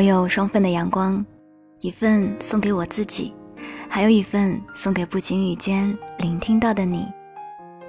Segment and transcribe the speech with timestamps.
[0.00, 1.22] 我有双份的阳光，
[1.80, 3.34] 一份送给我自己，
[3.86, 7.06] 还有一份送给不经意间聆听到的你。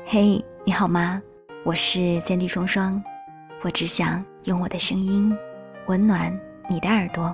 [0.03, 1.21] 嘿，你好吗？
[1.63, 3.01] 我是三弟双双，
[3.61, 5.33] 我只想用我的声音
[5.85, 6.37] 温暖
[6.69, 7.33] 你的耳朵。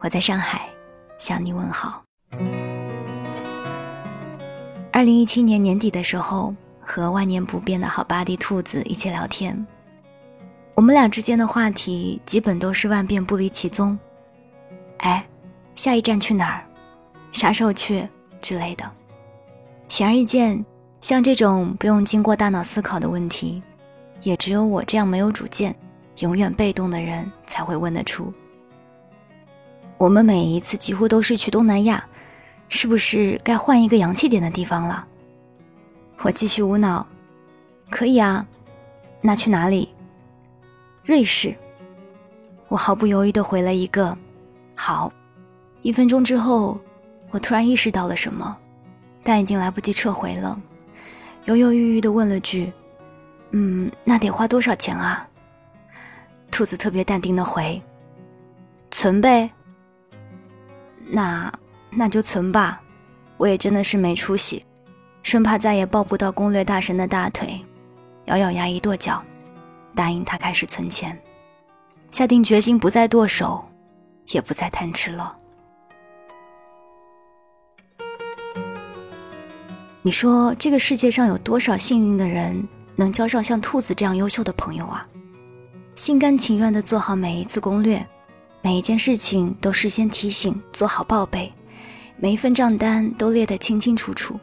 [0.00, 0.68] 我在上海
[1.16, 2.04] 向你问好。
[4.92, 9.66] 二零一七年年底的时候，和万年不变的好巴蒂兔子一起聊天。
[10.78, 13.98] 我们俩之间的话题基本都是万变不离其宗。
[14.98, 15.26] 哎，
[15.74, 16.64] 下一站去哪儿？
[17.32, 18.08] 啥时候去
[18.40, 18.88] 之类的。
[19.88, 20.64] 显而易见，
[21.00, 23.60] 像这种不用经过大脑思考的问题，
[24.22, 25.74] 也只有我这样没有主见、
[26.18, 28.32] 永远被动的人才会问得出。
[29.96, 32.06] 我们每一次几乎都是去东南亚，
[32.68, 35.04] 是不是该换一个洋气点的地方了？
[36.18, 37.04] 我继续无脑，
[37.90, 38.46] 可以啊，
[39.20, 39.88] 那去哪里？
[41.08, 41.56] 瑞士，
[42.68, 44.14] 我毫不犹豫地回了一个
[44.76, 45.10] “好”。
[45.80, 46.78] 一分钟之后，
[47.30, 48.54] 我突然意识到了什么，
[49.22, 50.60] 但已经来不及撤回了，
[51.46, 52.70] 犹犹豫豫地问了句
[53.52, 55.26] ：“嗯，那得花多少钱啊？”
[56.52, 57.80] 兔子特别淡定地回
[58.92, 59.50] ：“存呗。”
[61.08, 61.50] 那
[61.88, 62.82] 那就存吧，
[63.38, 64.62] 我也真的是没出息，
[65.22, 67.58] 生怕再也抱不到攻略大神的大腿，
[68.26, 69.24] 咬咬牙一跺脚。
[69.98, 71.20] 答应他开始存钱，
[72.12, 73.68] 下定决心不再剁手，
[74.28, 75.36] 也不再贪吃了。
[80.02, 85.04] 你说这个世界上有多少幸运的人能交上像兔子这样优秀的朋友啊？
[85.96, 88.06] 心甘情愿地做好每一次攻略，
[88.62, 91.52] 每一件事情都事先提醒，做好报备，
[92.18, 94.38] 每一份账单都列得清清楚楚。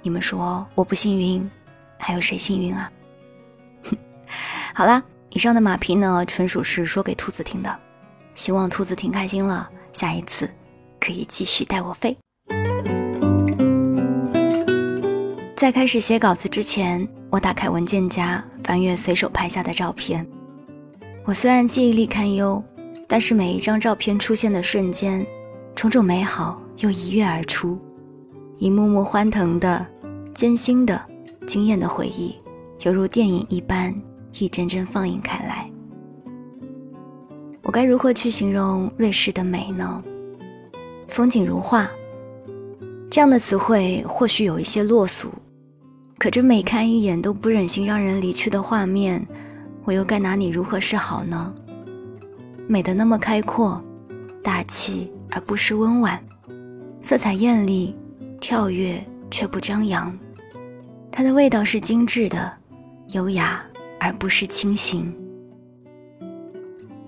[0.00, 1.50] 你们说我不幸运，
[1.98, 2.90] 还有谁幸运啊？
[4.76, 7.78] 好啦，以上的马屁呢，纯属是说给兔子听的，
[8.34, 10.50] 希望兔子听开心了，下一次
[10.98, 12.16] 可以继续带我飞。
[15.54, 20.26] 在开始写稿子之前，我打开文件夹，翻阅随手拍下的照片。
[21.24, 22.60] 我虽然记忆力堪忧，
[23.06, 25.24] 但是每一张照片出现的瞬间，
[25.76, 27.78] 种种美好又一跃而出，
[28.58, 29.86] 一幕幕欢腾的、
[30.34, 31.00] 艰辛的、
[31.46, 32.34] 惊艳的回忆，
[32.80, 33.94] 犹如电影一般。
[34.36, 35.70] 一帧帧放映开来，
[37.62, 40.02] 我该如何去形容瑞士的美呢？
[41.06, 41.88] 风景如画，
[43.08, 45.28] 这样的词汇或许有一些落俗，
[46.18, 49.24] 可这每看一眼都不忍心让人离去的画面，
[49.84, 51.54] 我又该拿你如何是好呢？
[52.66, 53.80] 美的那么开阔、
[54.42, 56.20] 大气而不失温婉，
[57.00, 57.94] 色彩艳丽、
[58.40, 59.00] 跳跃
[59.30, 60.12] 却不张扬，
[61.12, 62.52] 它的味道是精致的、
[63.10, 63.64] 优雅。
[64.04, 65.10] 而不是清醒。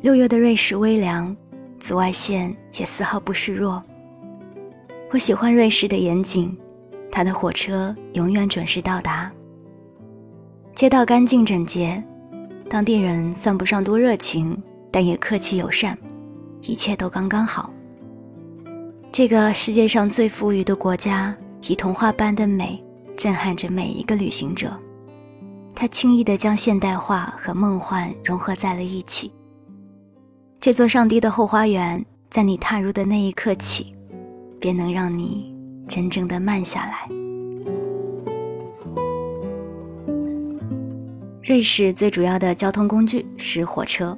[0.01, 1.37] 六月的瑞士微凉，
[1.79, 3.83] 紫外线也丝毫不示弱。
[5.11, 6.57] 我喜欢瑞士的严谨，
[7.13, 9.31] 它的火车永远准时到达。
[10.75, 12.03] 街道干净整洁，
[12.71, 14.57] 当地人算不上多热情，
[14.91, 15.99] 但也客气友善，
[16.63, 17.71] 一切都刚刚好。
[19.13, 21.37] 这个世界上最富裕的国家，
[21.69, 22.83] 以童话般的美
[23.19, 24.75] 震撼着每一个旅行者。
[25.79, 29.31] 他轻易地将现代化和梦幻融合在了一起。
[30.59, 33.95] 这座上帝的后花园，在你踏入的那一刻起，
[34.59, 35.55] 便能让你
[35.87, 37.07] 真正的慢下来。
[41.45, 44.17] 瑞士最主要的交通工具是火车，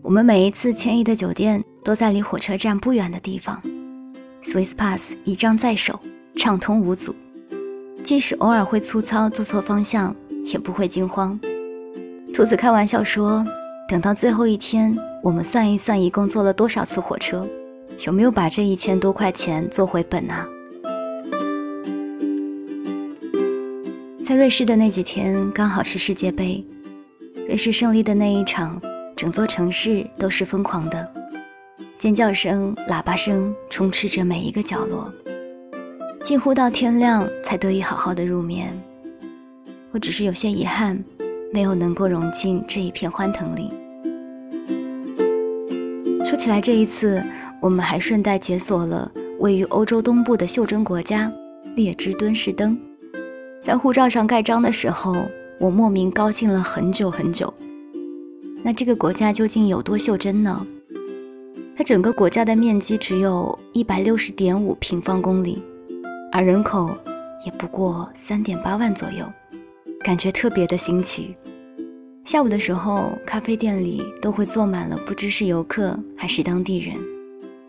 [0.00, 3.62] 我们每一次迁移的酒店都在离火车站不远的地方。
[4.42, 6.00] Swiss Pass 一张在手，
[6.36, 7.14] 畅通无阻，
[8.02, 10.16] 即使偶尔会粗糙坐错方向。
[10.52, 11.38] 也不会惊慌。
[12.34, 13.44] 兔子开玩笑说
[13.88, 17.46] ：“等到最后一天，我们算一算，一共坐了多少次火车，
[18.06, 20.46] 有没有把这一千多块钱做回本啊？”
[24.24, 26.64] 在瑞士的那几天，刚好是世界杯。
[27.46, 28.78] 瑞士胜利的那一场，
[29.16, 31.10] 整座城市都是疯狂的，
[31.98, 35.10] 尖叫声、喇叭声充斥着每一个角落，
[36.20, 38.70] 近乎到天亮才得以好好的入眠。
[39.90, 41.02] 我只是有些遗憾，
[41.52, 43.70] 没有能够融进这一片欢腾里。
[46.24, 47.22] 说起来，这一次
[47.60, 51.32] 我们还顺带解锁了位于欧洲东部的袖珍国家
[51.74, 52.78] 列支敦士登。
[53.62, 55.16] 在护照上盖章的时候，
[55.58, 57.52] 我莫名高兴了很久很久。
[58.62, 60.66] 那这个国家究竟有多袖珍呢？
[61.74, 65.62] 它整个国家的面积只有一百六十点五平方公里，
[66.30, 66.94] 而人口
[67.46, 69.24] 也不过三点八万左右。
[70.02, 71.34] 感觉特别的新奇，
[72.24, 76.96] 下午的时候，咖啡店里都会坐满了不知是游客还是当地人，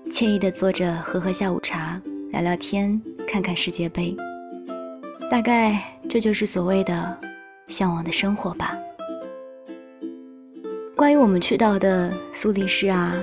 [0.10, 2.00] 惬意的坐着喝喝下午茶，
[2.32, 4.16] 聊聊天，看看世界杯。
[5.30, 7.18] 大概这就是所谓的
[7.68, 8.78] 向往的生活吧。
[10.96, 13.14] 关于我们去到的苏黎世啊、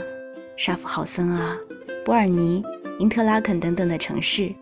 [0.56, 1.56] 沙夫豪森啊、
[2.05, 2.62] 伯尔尼、
[2.99, 4.53] 因特拉肯等等的城市，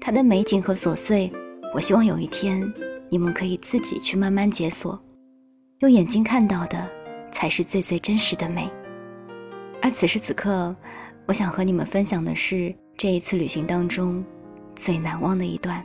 [0.00, 1.32] 它的美景和琐碎，
[1.74, 2.60] 我希望有一天
[3.14, 5.00] 你们可以自己去慢慢解锁。
[5.78, 6.90] 用眼睛看到的，
[7.30, 8.68] 才是最最真实的美。
[9.80, 10.74] 而此时此刻，
[11.24, 14.24] 我想和你们分享的是这一次旅行当中
[14.74, 15.80] 最难忘的一段。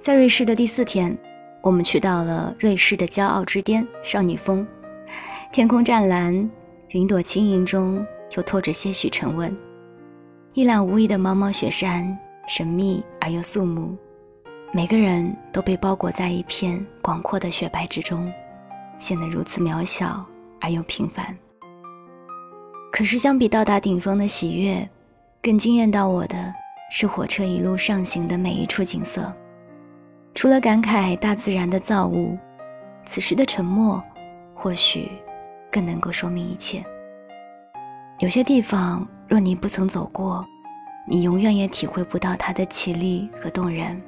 [0.00, 1.14] 在瑞士的第四天，
[1.62, 4.66] 我们去到了瑞士的骄傲之巅——少女峰。
[5.52, 6.50] 天空湛蓝，
[6.88, 8.02] 云朵轻盈中
[8.34, 9.54] 又透着些许沉稳。
[10.54, 13.96] 一览无遗的茫茫雪山，神秘而又肃穆。
[14.72, 18.30] 每个人都被包裹在一片广阔的雪白之中，
[18.98, 20.24] 显得如此渺小
[20.60, 21.36] 而又平凡。
[22.92, 24.88] 可是，相比到达顶峰的喜悦，
[25.42, 26.52] 更惊艳到我的
[26.90, 29.32] 是火车一路上行的每一处景色。
[30.34, 32.36] 除了感慨大自然的造物，
[33.04, 34.02] 此时的沉默，
[34.54, 35.10] 或许
[35.70, 36.84] 更能够说明一切。
[38.18, 40.44] 有些地方，若你不曾走过，
[41.08, 44.00] 你永远也体会不到它的绮丽和动人。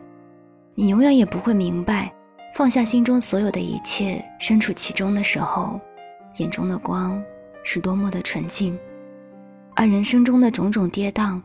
[0.75, 2.13] 你永远也不会明白，
[2.55, 5.81] 放下心中所有的一切，身处其中的时候，
[6.39, 7.23] 眼中的光
[7.63, 8.79] 是多么的纯净，
[9.75, 11.41] 而人生中的种种跌宕，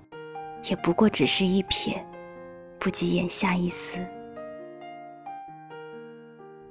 [0.70, 1.98] 也不过只是一瞥，
[2.80, 3.98] 不及眼下一丝。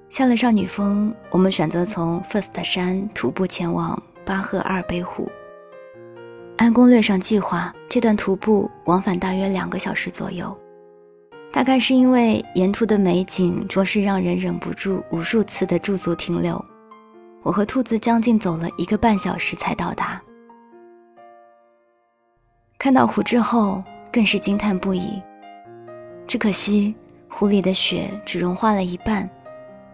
[0.08, 5.30] 下了少女峰，我们选择从 First 山徒步前往巴赫阿尔卑湖。
[6.58, 10.56] 按攻略上计划，这段徒步往返大约两个小时左右。
[11.52, 16.64] 大概是因为沿途的美景着实让人忍不住无数次的驻足停留，
[17.42, 20.22] 我和兔子将近走了一个半小时才到达。
[22.78, 25.20] 看到湖之后，更是惊叹不已。
[26.26, 26.94] 只可惜
[27.28, 29.28] 湖里的雪只融化了一半，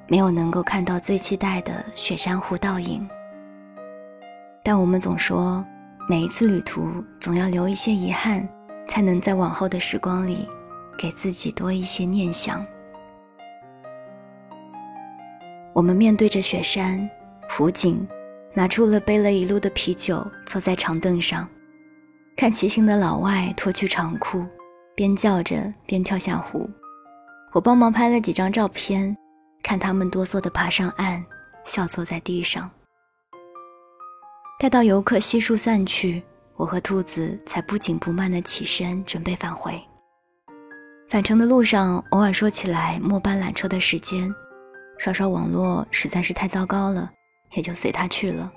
[0.06, 3.04] 没有能够看到最期待的雪山湖倒影。
[4.62, 5.64] 但我们总说，
[6.08, 8.48] 每一次旅途总要留一些遗憾，
[8.88, 10.48] 才能在往后的时光里。
[10.98, 12.66] 给自己多一些念想。
[15.72, 17.08] 我们面对着雪山、
[17.48, 18.04] 湖景，
[18.52, 21.48] 拿出了背了一路的啤酒，坐在长凳上，
[22.36, 24.44] 看骑行的老外脱去长裤，
[24.96, 26.68] 边叫着边跳下湖。
[27.52, 29.16] 我帮忙拍了几张照片，
[29.62, 31.24] 看他们哆嗦的爬上岸，
[31.64, 32.68] 笑坐在地上。
[34.60, 36.20] 待到游客悉数散去，
[36.56, 39.80] 我和兔子才不紧不慢地起身，准备返回。
[41.08, 44.34] 返程的路上，偶尔说起来末班缆车的时间，
[44.98, 47.08] 刷刷网络实在是太糟糕了，
[47.52, 48.52] 也就随他去了。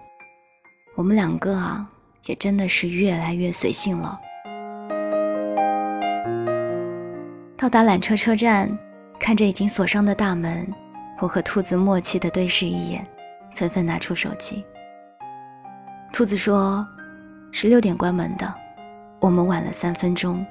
[0.96, 1.88] 我们两个啊，
[2.26, 4.20] 也真的是越来越随性了。
[7.56, 8.76] 到达缆车车站，
[9.20, 10.68] 看着已经锁上的大门，
[11.20, 13.08] 我和兔子默契的对视一眼，
[13.54, 14.66] 纷纷拿出手机。
[16.12, 16.86] 兔子说
[17.52, 18.54] ：“十六点关门的，
[19.22, 20.46] 我们晚了三分钟，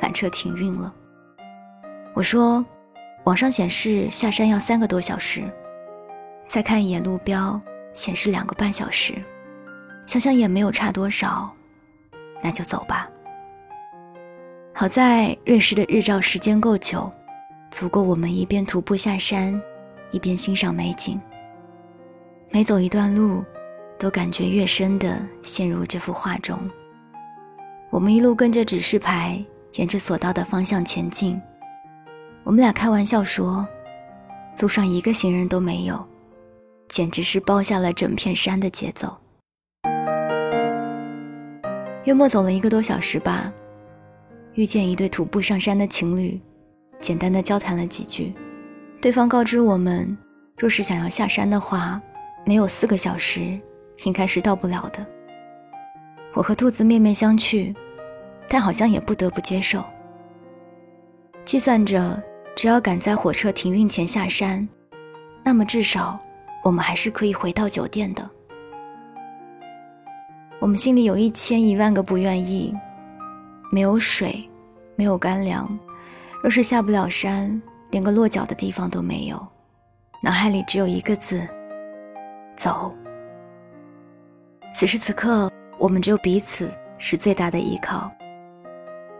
[0.00, 0.92] 缆车停运了。”
[2.14, 2.64] 我说，
[3.22, 5.44] 网上显示下山要三个多小时，
[6.46, 7.60] 再看一眼路标，
[7.92, 9.14] 显示两个半小时，
[10.04, 11.48] 想想也没有差多少，
[12.42, 13.08] 那就走吧。
[14.72, 17.10] 好在瑞士的日照时间够久，
[17.70, 19.58] 足够我们一边徒步下山，
[20.10, 21.20] 一边欣赏美景。
[22.50, 23.44] 每走一段路，
[24.04, 26.58] 都感觉越深的陷入这幅画中。
[27.88, 29.42] 我们一路跟着指示牌，
[29.76, 31.40] 沿着索道的方向前进。
[32.42, 33.66] 我们俩开玩笑说，
[34.60, 36.06] 路上一个行人都没有，
[36.86, 39.16] 简直是包下了整片山的节奏。
[42.04, 43.50] 约莫走了一个多小时吧，
[44.52, 46.38] 遇见一对徒步上山的情侣，
[47.00, 48.34] 简单的交谈了几句，
[49.00, 50.14] 对方告知我们，
[50.58, 51.98] 若是想要下山的话，
[52.44, 53.58] 没有四个小时，
[54.04, 55.06] 应该是到不了的。
[56.34, 57.74] 我和兔子面面相觑，
[58.48, 59.84] 但好像也不得不接受，
[61.44, 62.22] 计算着。
[62.56, 64.68] 只要赶在火车停运前下山，
[65.42, 66.16] 那么至少
[66.62, 68.30] 我们还是可以回到酒店的。
[70.60, 72.72] 我们心里有一千一万个不愿意，
[73.72, 74.48] 没有水，
[74.94, 75.68] 没有干粮，
[76.44, 77.60] 若是下不了山，
[77.90, 79.44] 连个落脚的地方都没有，
[80.22, 81.44] 脑海里只有一个字：
[82.54, 82.94] 走。
[84.74, 88.10] 此时此刻，我们只有彼此是最大的依靠。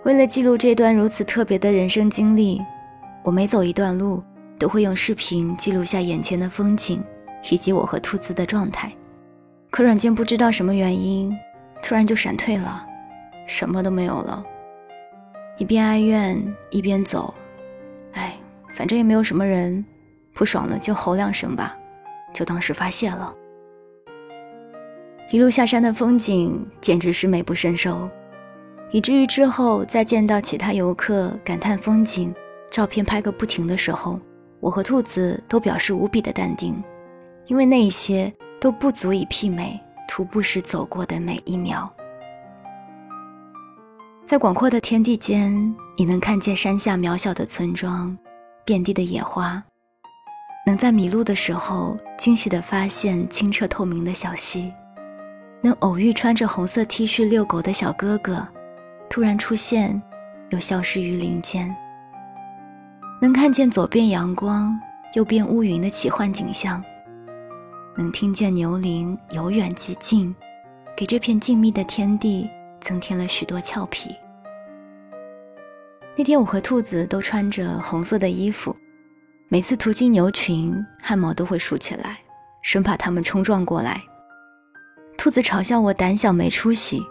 [0.02, 2.60] 为了记录这段如此特别的人生经历。
[3.22, 4.20] 我每走一段路，
[4.58, 7.02] 都会用视频记录下眼前的风景，
[7.50, 8.92] 以及我和兔子的状态。
[9.70, 11.32] 可软件不知道什么原因，
[11.80, 12.84] 突然就闪退了，
[13.46, 14.44] 什么都没有了。
[15.56, 16.36] 一边哀怨
[16.68, 17.32] 一边走，
[18.12, 18.34] 哎，
[18.74, 19.82] 反正也没有什么人，
[20.34, 21.78] 不爽了就吼两声吧，
[22.32, 23.32] 就当是发泄了。
[25.34, 28.08] 一路下山的风景简直是美不胜收，
[28.92, 32.32] 以至于之后再见到其他游客感叹风景、
[32.70, 34.20] 照片拍个不停的时候，
[34.60, 36.80] 我和兔子都表示无比的淡定，
[37.46, 38.32] 因为那一些。
[38.60, 41.92] 都不足以媲美徒步时走过的每一秒。
[44.24, 45.52] 在广阔的天地间，
[45.98, 48.16] 你能看见山下渺小的村庄，
[48.64, 49.60] 遍地的野花；
[50.64, 54.72] 能在迷路的时候惊喜地发现清澈透明的小溪；
[55.64, 58.46] 能偶遇穿着红色 T 恤遛狗的小哥哥，
[59.08, 59.98] 突然出现
[60.50, 61.74] 又消失于林间；
[63.18, 64.78] 能看见左边阳光，
[65.14, 66.84] 右边乌云的奇幻景象。
[67.96, 70.36] 能听见牛铃由远及近，
[70.94, 72.46] 给这片静谧的天地
[72.78, 74.14] 增添了许多俏皮。
[76.14, 78.76] 那天我和兔子都穿着红色的衣服，
[79.48, 82.18] 每次途经牛群，汗毛都会竖起来，
[82.60, 83.98] 生怕它们冲撞过来。
[85.16, 87.02] 兔子嘲笑我胆小没出息，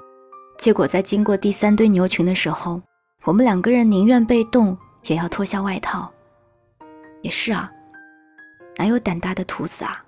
[0.57, 2.81] 结果在经过第三堆牛群的时候，
[3.23, 6.11] 我们两个人宁愿被冻也要脱下外套。
[7.21, 7.71] 也是啊，
[8.77, 10.03] 哪有胆大的兔子啊？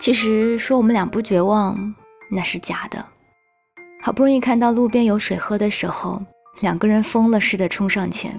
[0.00, 1.94] 其实说我们俩不绝望，
[2.30, 3.04] 那是假的。
[4.02, 6.20] 好不容易看到路边有水喝的时候，
[6.60, 8.34] 两个人疯了似的冲上前。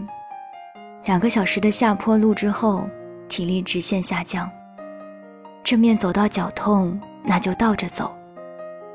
[1.06, 2.88] 两个小时的下坡路之后，
[3.30, 4.51] 体力直线下降。
[5.65, 8.15] 正面走到脚痛，那就倒着走，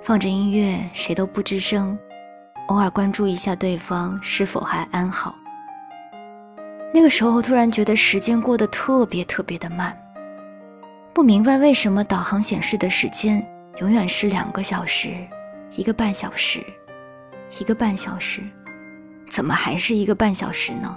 [0.00, 1.98] 放着音乐，谁都不吱声，
[2.68, 5.34] 偶尔关注一下对方是否还安好。
[6.94, 10.00] 那个时候突然觉得时间过得特别特别的慢。
[11.12, 13.44] 不明白为什么导航显示的时间
[13.80, 15.12] 永远是两个小时、
[15.74, 16.64] 一个半小时、
[17.60, 18.42] 一个半小时，
[19.28, 20.96] 怎么还是一个半小时呢？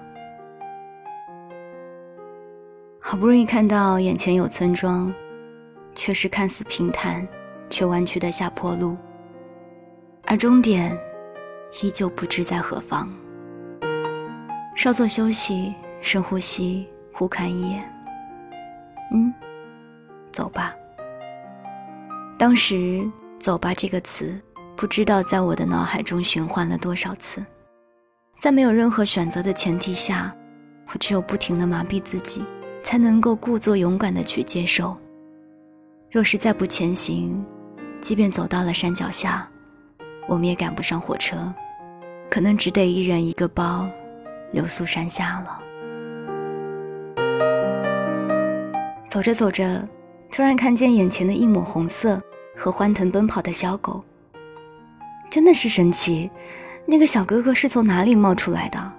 [3.01, 5.11] 好不容易看到眼前有村庄，
[5.95, 7.27] 却是看似平坦
[7.69, 8.97] 却弯曲的下坡路，
[10.25, 10.97] 而终点
[11.81, 13.11] 依旧不知在何方。
[14.75, 17.93] 稍作休息，深呼吸，互看一眼，
[19.13, 19.33] 嗯。
[20.31, 20.73] 走吧。
[22.39, 23.07] 当时
[23.39, 24.41] “走吧”这个词，
[24.75, 27.45] 不知道在我的脑海中循环了多少次。
[28.39, 30.35] 在没有任何选择的前提下，
[30.91, 32.43] 我只有不停的麻痹自己，
[32.81, 34.97] 才能够故作勇敢的去接受。
[36.13, 37.43] 若是再不前行，
[37.99, 39.49] 即便走到了山脚下，
[40.27, 41.51] 我们也赶不上火车，
[42.29, 43.89] 可能只得一人一个包，
[44.51, 45.59] 留宿山下了。
[49.09, 49.89] 走着走着。
[50.31, 52.21] 突然看见眼前的一抹红色
[52.55, 54.03] 和欢腾奔跑的小狗，
[55.31, 56.29] 真的是神奇。
[56.85, 58.93] 那个小哥哥是从哪里冒出来的？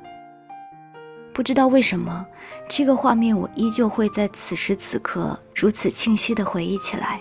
[1.35, 2.25] 不知道为什么，
[2.69, 7.21] 这个画面我依旧会在此时此刻如此清晰地回忆起来。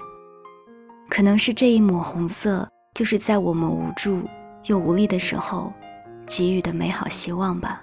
[1.09, 4.21] 可能是这一抹红色，就是在我们无助
[4.65, 5.73] 又无力的时候
[6.25, 7.81] 给予的美好希望吧。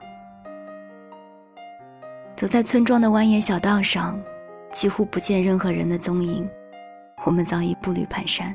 [2.37, 4.18] 走在村庄的蜿蜒小道上。
[4.72, 6.49] 几乎不见任何人的踪影，
[7.25, 8.54] 我们早已步履蹒跚。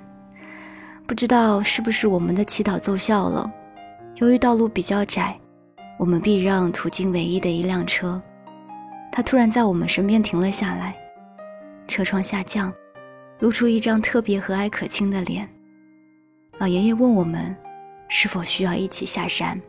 [1.05, 3.51] 不知道是不是我们的祈祷奏效了。
[4.15, 5.38] 由于道路比较窄，
[5.98, 8.22] 我们避让途经唯一的一辆车。
[9.12, 10.96] 他突然在我们身边停了下来，
[11.88, 12.74] 车窗下降，
[13.40, 15.48] 露出一张特别和蔼可亲的脸。
[16.58, 17.56] 老爷爷问我们，
[18.08, 19.60] 是否需要一起下山？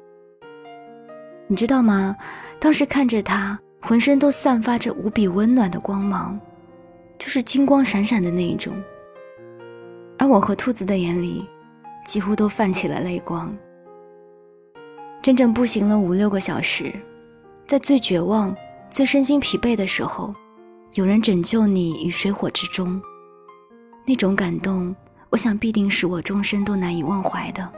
[1.46, 2.16] 你知道吗？
[2.58, 3.58] 当时看着他。
[3.82, 6.36] 浑身都散发着无比温暖的光芒，
[7.18, 8.74] 就是金光闪闪的那一种。
[10.18, 11.46] 而我和兔子的眼里，
[12.04, 13.56] 几乎都泛起了泪光。
[15.26, 16.94] 整整步行了五六个小时，
[17.66, 18.54] 在最绝望、
[18.88, 20.32] 最身心疲惫的时候，
[20.94, 23.02] 有人拯救你于水火之中，
[24.06, 24.94] 那种感动，
[25.30, 27.68] 我想必定是我终身都难以忘怀的。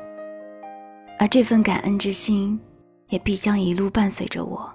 [1.19, 2.61] 而这份感恩之心，
[3.09, 4.71] 也必将一路伴随着我。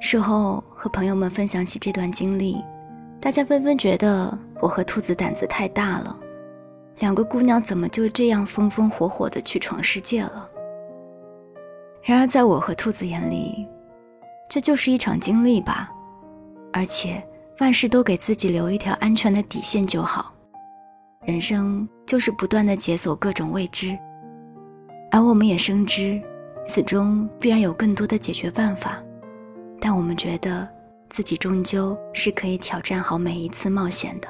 [0.00, 2.62] 事后和朋友们分享起这段经历，
[3.20, 6.16] 大家纷纷觉得我和兔子胆子太大了，
[7.00, 10.48] 两个姑娘怎么就这样风风火火的去闯世界了？
[12.00, 13.66] 然而在我和兔子眼里，
[14.48, 15.90] 这就是一场经历吧，
[16.72, 17.20] 而且
[17.58, 20.32] 万事都给自己留一条安全的底线就好。
[21.24, 23.98] 人生就是不断的解锁各种未知，
[25.10, 26.22] 而我们也深知，
[26.64, 29.02] 此中必然有更多的解决办法，
[29.80, 30.68] 但我们觉得
[31.08, 34.28] 自己终究是可以挑战好每一次冒险的。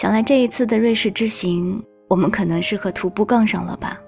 [0.00, 1.78] 想来这一次的瑞士之行，
[2.08, 4.00] 我们可能是和徒步杠上了吧。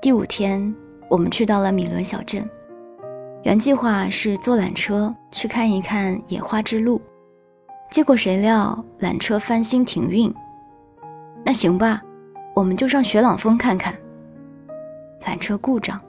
[0.00, 0.74] 第五天，
[1.08, 2.44] 我们去到了米伦小镇，
[3.44, 7.00] 原计划是坐缆车去看一看野花之路，
[7.92, 10.34] 结果谁料缆车翻新停运。
[11.44, 12.02] 那行吧，
[12.52, 13.96] 我们就上雪朗峰看看。
[15.20, 16.00] 缆车故障，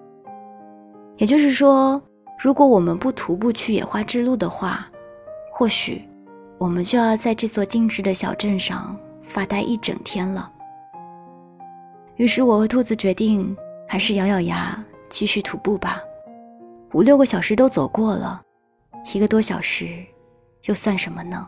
[1.17, 2.01] 也就是说，
[2.39, 4.89] 如果我们不徒步去野花之路的话，
[5.51, 6.01] 或许。
[6.63, 10.49] 我们就要在这座静止的小镇上发呆一整天了。
[12.15, 13.53] 于是我和兔子决定，
[13.85, 15.99] 还是咬咬牙继续徒步吧。
[16.93, 18.41] 五六个小时都走过了，
[19.13, 20.05] 一个多小时
[20.63, 21.45] 又算什么呢？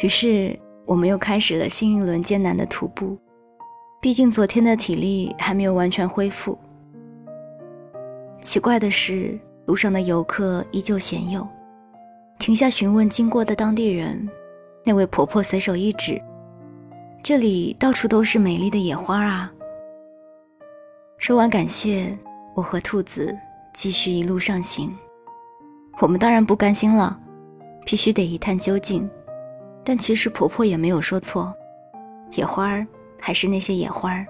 [0.00, 0.56] 于是
[0.86, 3.18] 我们又开始了新一轮艰难的徒步。
[4.00, 6.56] 毕竟昨天的体力还没有完全恢复。
[8.40, 11.44] 奇怪的是，路上的游客依旧鲜有。
[12.40, 14.26] 停下询问经过的当地人，
[14.82, 16.20] 那位婆婆随手一指
[17.22, 19.52] ：“这里到处都是美丽的野花啊。”
[21.18, 22.16] 说完感谢，
[22.56, 23.36] 我和兔子
[23.74, 24.90] 继续一路上行。
[25.98, 27.20] 我们当然不甘心了，
[27.84, 29.08] 必须得一探究竟。
[29.84, 31.54] 但其实婆婆也没有说错，
[32.32, 32.86] 野花儿
[33.20, 34.26] 还是那些野花儿，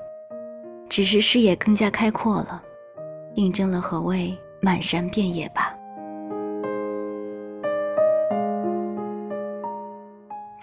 [0.88, 2.60] 只是视野更加开阔了，
[3.36, 5.76] 印证了何谓满山遍野吧。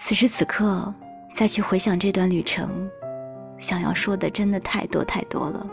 [0.08, 0.90] 此时此刻，
[1.30, 2.88] 再去回想这段旅程，
[3.58, 5.68] 想要说的真的太多太多了。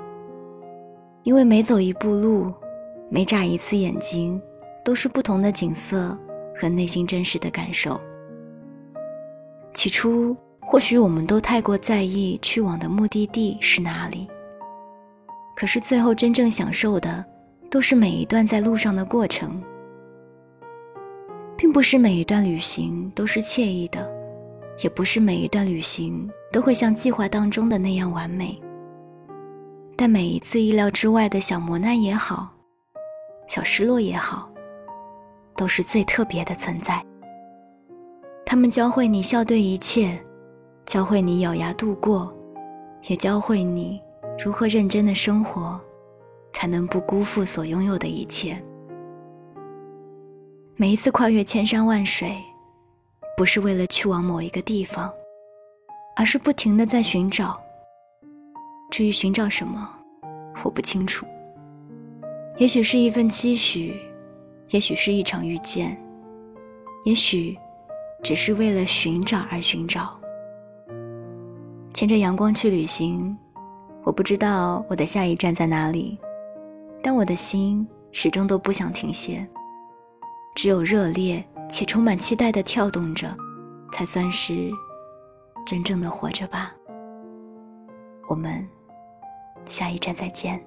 [1.23, 2.51] 因为每走一步路，
[3.09, 4.41] 每眨一次眼睛，
[4.83, 6.13] 都是不同的景色
[6.53, 7.97] 和内心真实的感受。
[9.73, 14.27] 起初，或许我们都太过在意去往的目的地是哪里，
[15.55, 17.23] 可是最后真正享受的，
[17.71, 19.63] 都是每一段在路上的过程，
[21.55, 24.24] 并不是每一段旅行都是惬意的。
[24.83, 28.61] 也不是每一段旅行都会像计划当中的那样完美，
[29.95, 32.53] 但每一次意料之外的小磨难也好，
[33.47, 34.51] 小失落也好，
[35.55, 37.01] 都是最特别的存在。
[38.45, 40.21] 他们教会你笑对一切，
[40.85, 42.35] 教会你咬牙度过，
[43.07, 44.01] 也教会你
[44.43, 45.79] 如何认真的生活，
[46.51, 48.61] 才能不辜负所拥有的一切。
[50.75, 52.35] 每一次跨越千山万水。
[53.37, 55.11] 不是为了去往某一个地方，
[56.15, 57.59] 而是不停的在寻找。
[58.89, 59.89] 至于寻找什么，
[60.63, 61.25] 我不清楚。
[62.57, 63.93] 也许是一份期许，
[64.69, 66.01] 也许是一场遇见，
[67.03, 67.57] 也许
[68.23, 70.17] 只是为了寻找而寻找。
[71.93, 73.37] 牵着阳光去旅行，
[74.05, 76.17] 我不知道我的下一站在哪里，
[77.01, 79.45] 但我的心始终都不想停歇，
[80.55, 81.45] 只有热烈。
[81.69, 83.35] 且充满期待的跳动着，
[83.91, 84.69] 才算是
[85.65, 86.73] 真正的活着吧。
[88.27, 88.67] 我们
[89.65, 90.63] 下一站再见。